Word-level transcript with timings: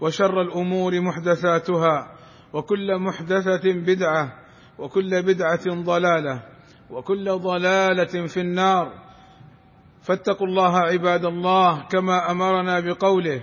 وشر 0.00 0.40
الأمور 0.40 1.00
محدثاتها 1.00 2.12
وكل 2.52 2.98
محدثة 2.98 3.72
بدعة 3.72 4.32
وكل 4.78 5.22
بدعة 5.22 5.64
ضلالة 5.84 6.42
وكل 6.90 7.38
ضلالة 7.38 8.26
في 8.26 8.40
النار. 8.40 8.92
فاتقوا 10.02 10.46
الله 10.46 10.78
عباد 10.78 11.24
الله 11.24 11.86
كما 11.88 12.30
أمرنا 12.30 12.80
بقوله 12.80 13.42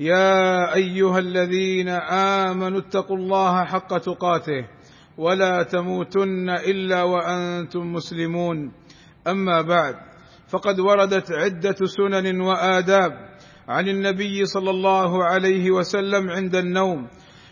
يا 0.00 0.74
أيها 0.74 1.18
الذين 1.18 1.88
آمنوا 2.48 2.78
اتقوا 2.78 3.16
الله 3.16 3.64
حق 3.64 3.98
تقاته 3.98 4.68
ولا 5.18 5.62
تموتن 5.62 6.50
إلا 6.50 7.02
وأنتم 7.02 7.92
مسلمون. 7.92 8.72
أما 9.26 9.62
بعد 9.62 9.94
فقد 10.48 10.80
وردت 10.80 11.32
عدة 11.32 11.76
سنن 11.86 12.40
وآداب. 12.40 13.35
عن 13.68 13.88
النبي 13.88 14.44
صلى 14.44 14.70
الله 14.70 15.24
عليه 15.24 15.70
وسلم 15.70 16.30
عند 16.30 16.56
النوم 16.56 17.08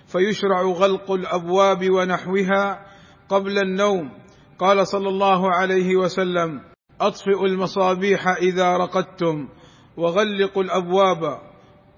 فيشرع 0.06 0.62
غلق 0.62 1.10
الأبواب 1.10 1.90
ونحوها 1.90 2.86
قبل 3.28 3.58
النوم. 3.58 4.10
قال 4.58 4.86
صلى 4.86 5.08
الله 5.08 5.50
عليه 5.54 5.96
وسلم 5.96 6.60
اطفئوا 7.00 7.46
المصابيح 7.46 8.28
إذا 8.28 8.76
رقدتم 8.76 9.48
وغلقوا 9.96 10.62
الأبواب 10.62 11.38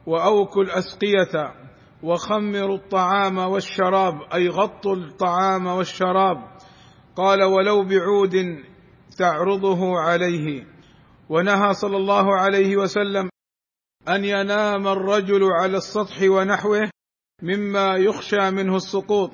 واوكوا 0.06 0.62
الأسقية 0.62 1.55
وخمروا 2.03 2.77
الطعام 2.77 3.39
والشراب 3.39 4.14
أي 4.34 4.48
غطوا 4.48 4.97
الطعام 4.97 5.67
والشراب. 5.67 6.36
قال 7.17 7.42
ولو 7.42 7.84
بعود 7.84 8.34
تعرضه 9.19 9.98
عليه. 10.01 10.64
ونهى 11.28 11.75
صلى 11.75 11.97
الله 11.97 12.36
عليه 12.36 12.77
وسلم 12.77 13.28
أن 14.09 14.25
ينام 14.25 14.89
الرجل 14.89 15.45
على 15.45 15.77
السطح 15.77 16.23
ونحوه 16.23 16.91
مما 17.43 17.97
يخشى 17.97 18.51
منه 18.51 18.77
السقوط. 18.77 19.31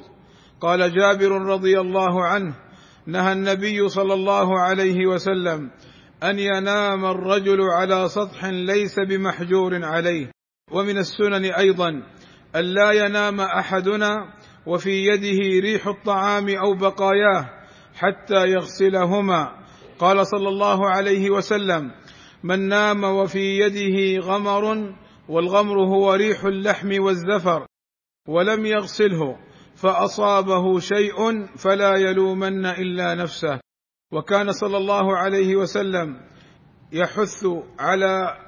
قال 0.61 0.95
جابر 0.95 1.31
رضي 1.31 1.81
الله 1.81 2.25
عنه 2.25 2.55
نهى 3.07 3.33
النبي 3.33 3.89
صلى 3.89 4.15
الله 4.15 4.61
عليه 4.61 5.07
وسلم 5.07 5.71
أن 6.23 6.39
ينام 6.39 7.05
الرجل 7.05 7.61
على 7.61 8.09
سطح 8.09 8.45
ليس 8.45 8.95
بمحجور 9.09 9.85
عليه. 9.85 10.31
ومن 10.73 10.99
السنن 10.99 11.45
أيضا 11.45 11.89
أن 12.57 12.65
لا 12.65 12.93
ينام 12.93 13.41
أحدنا 13.41 14.35
وفي 14.67 14.91
يده 14.91 15.61
ريح 15.61 15.87
الطعام 15.87 16.49
أو 16.49 16.75
بقاياه 16.75 17.51
حتى 17.95 18.47
يغسلهما. 18.47 19.63
قال 19.99 20.27
صلى 20.27 20.49
الله 20.49 20.91
عليه 20.91 21.31
وسلم 21.31 21.91
من 22.45 22.69
نام 22.69 23.05
وفي 23.05 23.59
يده 23.59 24.27
غمر 24.27 24.95
والغمر 25.29 25.85
هو 25.85 26.15
ريح 26.15 26.45
اللحم 26.45 27.03
والزفر 27.03 27.67
ولم 28.29 28.67
يغسله 28.67 29.39
فأصابه 29.77 30.79
شيء 30.79 31.47
فلا 31.57 31.97
يلومن 31.97 32.67
إلا 32.67 33.15
نفسه. 33.15 33.61
وكان 34.13 34.53
صلى 34.53 34.77
الله 34.77 35.17
عليه 35.17 35.57
وسلم 35.57 36.21
يحث 36.93 37.47
على 37.79 38.39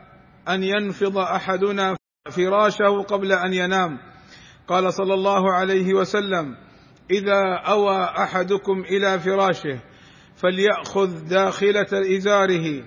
أن 0.49 0.63
ينفض 0.63 1.19
أحدنا 1.19 1.97
فراشه 2.31 3.03
قبل 3.03 3.33
أن 3.33 3.53
ينام. 3.53 3.99
قال 4.69 4.93
صلى 4.93 5.15
الله 5.15 5.53
عليه 5.53 5.95
وسلم 5.95 6.57
إذا 7.11 7.43
أوى 7.67 8.05
أحدكم 8.05 8.81
إلى 8.81 9.19
فراشه 9.19 9.81
فليأخذ 10.37 11.29
داخلة 11.29 12.17
إزاره 12.17 12.85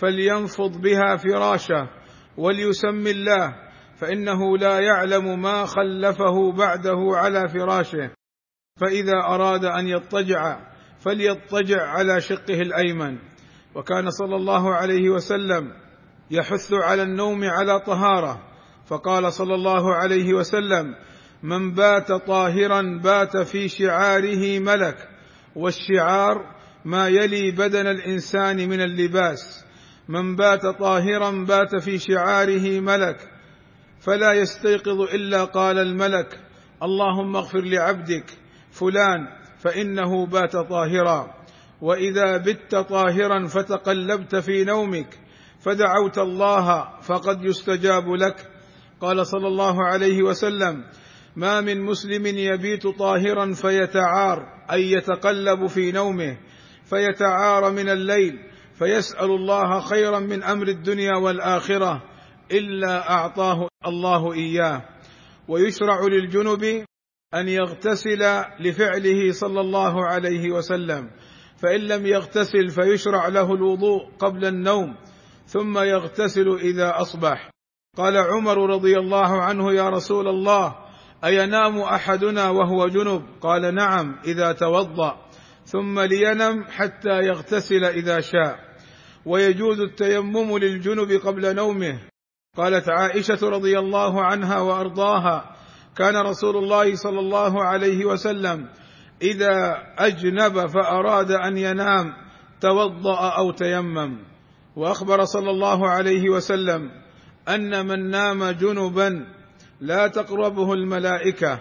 فلينفض 0.00 0.80
بها 0.80 1.16
فراشه 1.16 1.88
وليسم 2.36 3.06
الله 3.06 3.54
فإنه 4.00 4.58
لا 4.58 4.78
يعلم 4.80 5.42
ما 5.42 5.64
خلفه 5.64 6.52
بعده 6.52 6.98
على 7.12 7.48
فراشه. 7.48 8.10
فإذا 8.80 9.16
أراد 9.24 9.64
أن 9.64 9.88
يضطجع 9.88 10.58
فليضطجع 10.98 11.82
على 11.82 12.20
شقه 12.20 12.60
الأيمن. 12.60 13.18
وكان 13.74 14.10
صلى 14.10 14.36
الله 14.36 14.74
عليه 14.74 15.10
وسلم 15.10 15.72
يحث 16.30 16.72
على 16.72 17.02
النوم 17.02 17.44
على 17.44 17.80
طهارة. 17.80 18.42
فقال 18.86 19.32
صلى 19.32 19.54
الله 19.54 19.94
عليه 19.94 20.34
وسلم 20.34 20.94
من 21.42 21.74
بات 21.74 22.12
طاهرا 22.12 23.00
بات 23.04 23.36
في 23.36 23.68
شعاره 23.68 24.58
ملك 24.58 25.08
والشعار 25.56 26.36
ما 26.84 27.08
يلي 27.08 27.50
بدن 27.50 27.86
الإنسان 27.86 28.68
من 28.68 28.80
اللباس. 28.80 29.67
من 30.08 30.36
بات 30.36 30.66
طاهرا 30.66 31.30
بات 31.30 31.76
في 31.76 31.98
شعاره 31.98 32.80
ملك 32.80 33.30
فلا 34.00 34.32
يستيقظ 34.32 35.00
إلا 35.00 35.44
قال 35.44 35.78
الملك 35.78 36.40
اللهم 36.82 37.36
اغفر 37.36 37.60
لعبدك 37.60 38.24
فلان 38.70 39.26
فإنه 39.58 40.26
بات 40.26 40.56
طاهرا. 40.56 41.34
وإذا 41.80 42.36
بت 42.36 42.74
طاهرا 42.74 43.46
فتقلبت 43.46 44.36
في 44.36 44.64
نومك 44.64 45.18
فدعوت 45.60 46.18
الله 46.18 46.98
فقد 47.00 47.44
يستجاب 47.44 48.08
لك. 48.08 48.50
قال 49.00 49.26
صلى 49.26 49.46
الله 49.46 49.84
عليه 49.84 50.22
وسلم 50.22 50.84
ما 51.36 51.60
من 51.60 51.80
مسلم 51.80 52.26
يبيت 52.26 52.86
طاهرا 52.86 53.52
فيتعار 53.52 54.38
أي 54.72 54.92
يتقلب 54.92 55.66
في 55.66 55.92
نومه 55.92 56.36
فيتعار 56.84 57.70
من 57.70 57.88
الليل 57.88 58.38
فيسأل 58.78 59.30
الله 59.30 59.80
خيرا 59.80 60.18
من 60.18 60.42
أمر 60.42 60.68
الدنيا 60.68 61.16
والآخرة 61.16 62.02
إلا 62.52 63.10
أعطاه 63.10 63.68
الله 63.86 64.32
إياه. 64.32 64.82
ويشرع 65.48 66.00
للجنب 66.02 66.84
أن 67.34 67.48
يغتسل 67.48 68.42
لفعله 68.60 69.32
صلى 69.32 69.60
الله 69.60 70.06
عليه 70.06 70.50
وسلم. 70.50 71.10
فإن 71.62 71.80
لم 71.80 72.06
يغتسل 72.06 72.68
فيشرع 72.68 73.28
له 73.28 73.54
الوضوء 73.54 74.10
قبل 74.18 74.44
النوم 74.44 74.96
ثم 75.46 75.78
يغتسل 75.78 76.48
إذا 76.48 77.00
أصبح. 77.00 77.50
قال 77.96 78.16
عمر 78.16 78.70
رضي 78.70 78.98
الله 78.98 79.42
عنه 79.42 79.72
يا 79.72 79.88
رسول 79.88 80.28
الله 80.28 80.74
أينام 81.24 81.78
أحدنا 81.78 82.50
وهو 82.50 82.86
جنب؟ 82.86 83.22
قال 83.40 83.74
نعم 83.74 84.20
إذا 84.24 84.52
توضأ 84.52 85.16
ثم 85.64 86.00
لينم 86.00 86.64
حتى 86.64 87.18
يغتسل 87.22 87.84
إذا 87.84 88.20
شاء. 88.20 88.67
ويجوز 89.28 89.80
التيمم 89.80 90.58
للجنب 90.58 91.10
قبل 91.12 91.54
نومه. 91.54 92.00
قالت 92.56 92.88
عائشة 92.88 93.38
رضي 93.42 93.78
الله 93.78 94.24
عنها 94.24 94.60
وأرضاها 94.60 95.56
كان 95.96 96.16
رسول 96.16 96.56
الله 96.56 96.94
صلى 96.94 97.20
الله 97.20 97.64
عليه 97.64 98.04
وسلم 98.04 98.68
إذا 99.22 99.76
أجنب 99.98 100.66
فأراد 100.66 101.30
أن 101.32 101.58
ينام 101.58 102.12
توضأ 102.60 103.28
أو 103.38 103.50
تيمم. 103.50 104.18
وأخبر 104.76 105.24
صلى 105.24 105.50
الله 105.50 105.88
عليه 105.88 106.30
وسلم 106.30 106.90
أن 107.48 107.86
من 107.86 108.10
نام 108.10 108.44
جنبا 108.44 109.26
لا 109.80 110.06
تقربه 110.06 110.72
الملائكة. 110.72 111.60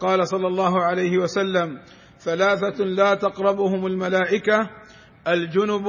قال 0.00 0.28
صلى 0.28 0.46
الله 0.46 0.82
عليه 0.82 1.18
وسلم 1.18 1.78
ثلاثة 2.20 2.84
لا 2.84 3.14
تقربهم 3.14 3.86
الملائكة 3.86 4.70
الجنب 5.28 5.86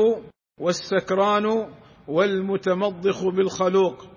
والسكران 0.59 1.69
والمتمضخ 2.07 3.23
بالخلوق. 3.23 4.07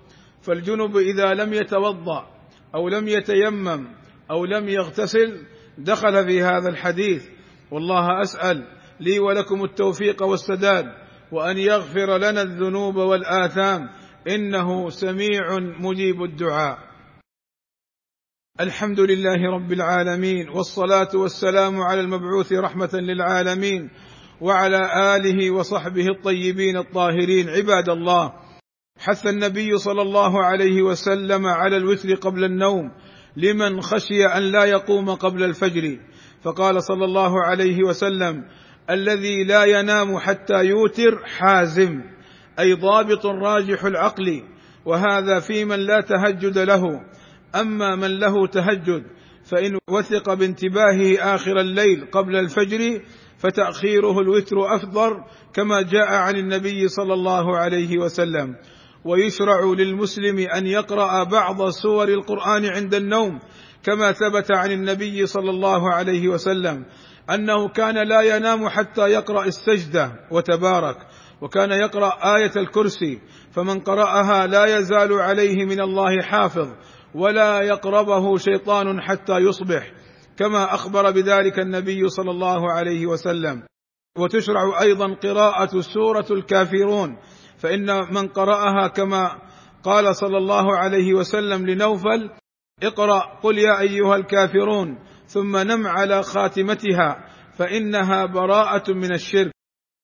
فالجنب 0.41 0.97
إذا 0.97 1.33
لم 1.33 1.53
يتوضأ 1.53 2.27
أو 2.75 2.89
لم 2.89 3.07
يتيمم 3.07 3.87
أو 4.31 4.45
لم 4.45 4.69
يغتسل 4.69 5.45
دخل 5.77 6.25
في 6.25 6.41
هذا 6.41 6.69
الحديث. 6.69 7.29
والله 7.71 8.21
أسأل 8.21 8.67
لي 8.99 9.19
ولكم 9.19 9.63
التوفيق 9.63 10.23
والسداد 10.23 10.85
وأن 11.31 11.57
يغفر 11.57 12.17
لنا 12.17 12.41
الذنوب 12.41 12.95
والآثام. 12.95 13.89
إنه 14.27 14.89
سميع 14.89 15.59
مجيب 15.79 16.23
الدعاء. 16.23 16.93
الحمد 18.59 18.99
لله 18.99 19.51
رب 19.51 19.71
العالمين 19.71 20.49
والصلاة 20.49 21.09
والسلام 21.15 21.81
على 21.81 22.01
المبعوث 22.01 22.53
رحمة 22.53 22.89
للعالمين 22.93 23.89
وعلى 24.43 25.15
آله 25.15 25.51
وصحبه 25.51 26.07
الطيبين 26.07 26.77
الطاهرين. 26.77 27.49
عباد 27.49 27.89
الله 27.89 28.33
حث 28.99 29.27
النبي 29.27 29.77
صلى 29.77 30.01
الله 30.01 30.43
عليه 30.43 30.81
وسلم 30.81 31.45
على 31.45 31.77
الوتر 31.77 32.15
قبل 32.15 32.43
النوم 32.43 32.91
لمن 33.37 33.81
خشي 33.81 34.25
أن 34.25 34.41
لا 34.41 34.65
يقوم 34.65 35.09
قبل 35.09 35.43
الفجر. 35.43 35.99
فقال 36.43 36.83
صلى 36.83 37.05
الله 37.05 37.43
عليه 37.43 37.83
وسلم 37.83 38.43
الذي 38.89 39.43
لا 39.43 39.63
ينام 39.63 40.17
حتى 40.17 40.65
يوتر 40.65 41.25
حازم 41.25 42.01
أي 42.59 42.73
ضابط 42.73 43.25
راجح 43.25 43.83
العقل 43.83 44.43
وهذا 44.85 45.39
في 45.39 45.65
من 45.65 45.79
لا 45.79 46.01
تهجد 46.01 46.57
له. 46.57 46.83
أما 47.55 47.95
من 47.95 48.19
له 48.19 48.47
تهجد 48.47 49.03
فإن 49.43 49.77
وثق 49.89 50.33
بانتباهه 50.33 51.35
آخر 51.35 51.59
الليل 51.59 52.05
قبل 52.11 52.35
الفجر 52.35 53.01
فتأخيره 53.43 54.19
الوتر 54.19 54.75
أفضل 54.75 55.11
كما 55.53 55.81
جاء 55.81 56.13
عن 56.13 56.35
النبي 56.35 56.87
صلى 56.87 57.13
الله 57.13 57.57
عليه 57.57 57.97
وسلم. 57.97 58.55
ويشرع 59.05 59.73
للمسلم 59.77 60.39
أن 60.39 60.67
يقرأ 60.67 61.23
بعض 61.23 61.69
سور 61.69 62.07
القرآن 62.07 62.65
عند 62.65 62.93
النوم 62.93 63.39
كما 63.83 64.11
ثبت 64.11 64.51
عن 64.51 64.71
النبي 64.71 65.25
صلى 65.25 65.49
الله 65.49 65.93
عليه 65.93 66.27
وسلم 66.27 66.85
أنه 67.29 67.69
كان 67.69 68.07
لا 68.07 68.21
ينام 68.21 68.69
حتى 68.69 69.01
يقرأ 69.01 69.45
السجدة 69.45 70.11
وتبارك 70.31 70.97
وكان 71.41 71.71
يقرأ 71.71 72.35
آية 72.37 72.51
الكرسي 72.57 73.21
فمن 73.51 73.79
قرأها 73.79 74.47
لا 74.47 74.77
يزال 74.77 75.13
عليه 75.13 75.65
من 75.65 75.81
الله 75.81 76.21
حافظ 76.21 76.67
ولا 77.15 77.61
يقربه 77.61 78.37
شيطان 78.37 79.01
حتى 79.01 79.37
يصبح. 79.37 79.91
كما 80.37 80.73
أخبر 80.73 81.11
بذلك 81.11 81.59
النبي 81.59 82.09
صلى 82.09 82.31
الله 82.31 82.71
عليه 82.71 83.05
وسلم. 83.05 83.63
وتشرع 84.17 84.81
أيضا 84.81 85.13
قراءة 85.13 85.79
سورة 85.79 86.25
الكافرون. 86.31 87.17
فإن 87.57 88.13
من 88.13 88.27
قرأها 88.27 88.87
كما 88.87 89.41
قال 89.83 90.15
صلى 90.15 90.37
الله 90.37 90.77
عليه 90.77 91.13
وسلم 91.13 91.65
لنوفل 91.65 92.29
اقرأ 92.83 93.39
قل 93.43 93.57
يا 93.57 93.79
أيها 93.79 94.15
الكافرون 94.15 94.99
ثم 95.25 95.57
نم 95.57 95.87
على 95.87 96.23
خاتمتها 96.23 97.29
فإنها 97.57 98.25
براءة 98.25 98.93
من 98.93 99.13
الشرك. 99.13 99.53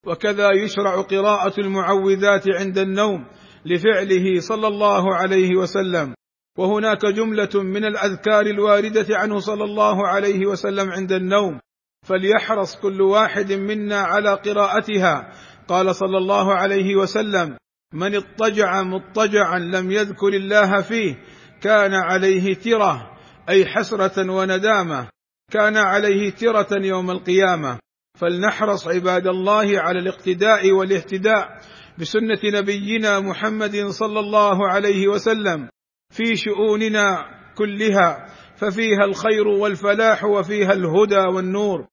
وكذا 0.07 0.49
يشرع 0.51 1.01
قراءة 1.01 1.59
المعوذات 1.59 2.43
عند 2.49 2.77
النوم 2.77 3.25
لفعله 3.65 4.39
صلى 4.39 4.67
الله 4.67 5.15
عليه 5.15 5.55
وسلم. 5.55 6.18
وهناك 6.59 7.05
جملة 7.05 7.49
من 7.55 7.85
الأذكار 7.85 8.45
الواردة 8.45 9.17
عنه 9.17 9.39
صلى 9.39 9.63
الله 9.63 10.07
عليه 10.07 10.45
وسلم 10.45 10.91
عند 10.91 11.11
النوم 11.11 11.59
فليحرص 12.07 12.75
كل 12.75 13.01
واحد 13.01 13.53
منا 13.53 13.99
على 13.99 14.33
قراءتها. 14.33 15.33
قال 15.67 15.95
صلى 15.95 16.17
الله 16.17 16.53
عليه 16.53 16.95
وسلم 16.95 17.57
من 17.93 18.15
اضطجع 18.15 18.83
مضطجعا 18.83 19.59
لم 19.59 19.91
يذكر 19.91 20.27
الله 20.27 20.81
فيه 20.81 21.15
كان 21.61 21.93
عليه 21.93 22.53
ترة 22.53 23.17
أي 23.49 23.65
حسرة 23.65 24.31
وندامة 24.31 25.09
كان 25.51 25.77
عليه 25.77 26.29
ترة 26.29 26.67
يوم 26.71 27.11
القيامة. 27.11 27.79
فلنحرص 28.17 28.87
عباد 28.87 29.27
الله 29.27 29.79
على 29.79 29.99
الاقتداء 29.99 30.71
والاهتداء 30.71 31.61
بسنة 31.99 32.59
نبينا 32.59 33.19
محمد 33.19 33.87
صلى 33.87 34.19
الله 34.19 34.67
عليه 34.67 35.07
وسلم. 35.07 35.69
في 36.09 36.35
شؤوننا 36.35 37.25
كلها 37.57 38.25
ففيها 38.57 39.05
الخير 39.05 39.47
والفلاح 39.47 40.23
وفيها 40.23 40.73
الهدى 40.73 41.19
والنور. 41.35 41.87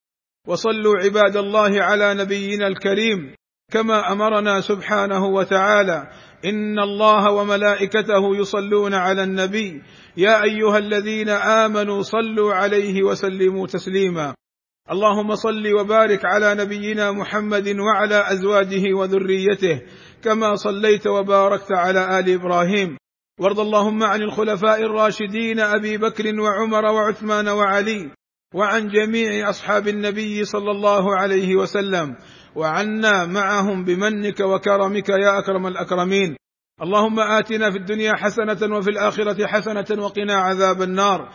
وصلوا 0.49 0.95
عباد 1.05 1.37
الله 1.37 1.83
على 1.83 2.15
نبينا 2.15 2.67
الكريم 2.67 3.35
كما 3.73 4.13
أمرنا 4.13 4.61
سبحانه 4.61 5.27
وتعالى. 5.27 6.11
إن 6.45 6.79
الله 6.79 7.33
وملائكته 7.33 8.37
يصلون 8.41 8.95
على 8.95 9.23
النبي. 9.23 9.83
يا 10.17 10.43
أيها 10.43 10.79
الذين 10.79 11.29
آمنوا 11.29 12.03
صلوا 12.03 12.55
عليه 12.55 13.03
وسلموا 13.03 13.67
تسليما. 13.67 14.35
اللهم 14.91 15.35
صل 15.35 15.73
وبارك 15.75 16.21
على 16.25 16.55
نبينا 16.55 17.13
محمد 17.13 17.69
وعلى 17.69 18.33
أزواجه 18.33 18.95
وذريته 18.95 19.83
كما 20.23 20.55
صليت 20.55 21.07
وباركت 21.07 21.73
على 21.73 22.19
آل 22.19 22.31
إبراهيم. 22.31 22.97
وارض 23.41 23.61
اللهم 23.61 24.03
عن 24.03 24.23
الخلفاء 24.23 24.81
الراشدين 24.83 25.61
أبي 25.61 25.99
بكر 25.99 26.41
وعمر 26.41 26.85
وعثمان 26.85 27.49
وعلي 27.49 28.11
وعن 28.55 28.89
جميع 28.89 29.51
أصحاب 29.51 29.89
النبي 29.89 30.45
صلى 30.45 30.71
الله 30.71 31.17
عليه 31.17 31.57
وسلم 31.57 32.17
وعنا 32.57 33.27
معهم 33.27 33.85
بمنك 33.85 34.41
وكرمك 34.41 35.09
يا 35.09 35.39
أكرم 35.39 35.67
الأكرمين. 35.67 36.37
اللهم 36.83 37.21
آتنا 37.21 37.71
في 37.71 37.79
الدنيا 37.79 38.13
حسنة 38.17 38.77
وفي 38.77 38.91
الآخرة 38.91 39.47
حسنة 39.47 40.05
وقنا 40.05 40.35
عذاب 40.35 40.83
النار. 40.83 41.29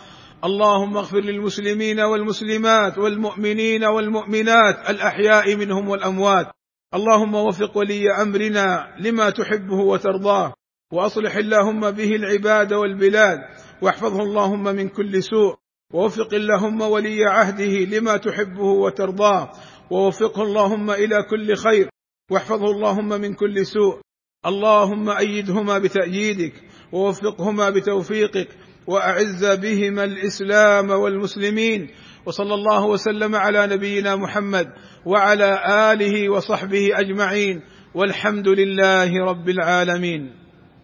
اللهم 0.44 0.98
اغفر 0.98 1.20
للمسلمين 1.20 2.00
والمسلمات 2.00 2.98
والمؤمنين 2.98 3.84
والمؤمنات 3.84 4.90
الأحياء 4.90 5.56
منهم 5.56 5.90
والأموات. 5.90 6.48
اللهم 6.94 7.36
وفق 7.36 7.78
ولي 7.78 8.22
أمرنا 8.22 8.96
لما 9.00 9.30
تحبه 9.30 9.80
وترضاه. 9.80 10.54
وأصلح 10.92 11.36
اللهم 11.36 11.92
به 11.92 12.16
العباد 12.16 12.74
والبلاد 12.74 13.40
واحفظه 13.82 14.22
اللهم 14.24 14.64
من 14.64 14.90
كل 14.90 15.24
سوء 15.24 15.56
ووفق 15.94 16.34
اللهم 16.34 16.82
ولي 16.82 17.26
عهده 17.26 17.98
لما 17.98 18.18
تحبه 18.18 18.64
وترضاه 18.64 19.52
ووفقه 19.92 20.42
اللهم 20.42 20.92
إلى 20.92 21.24
كل 21.30 21.56
خير 21.56 21.90
واحفظه 22.32 22.72
اللهم 22.72 23.10
من 23.10 23.34
كل 23.34 23.66
سوء 23.66 24.00
اللهم 24.46 25.10
أيدهما 25.10 25.78
بتأييدك 25.78 26.54
ووفقهما 26.92 27.70
بتوفيقك 27.70 28.48
وأعز 28.88 29.46
بهما 29.46 30.04
الإسلام 30.04 30.90
والمسلمين 30.90 31.90
وصلى 32.26 32.54
الله 32.54 32.86
وسلم 32.86 33.36
على 33.36 33.68
نبينا 33.68 34.16
محمد 34.16 34.68
وعلى 35.06 35.64
آله 35.94 36.30
وصحبه 36.30 36.90
أجمعين 37.00 37.62
والحمد 37.96 38.48
لله 38.48 39.26
رب 39.26 39.50
العالمين 39.50 40.41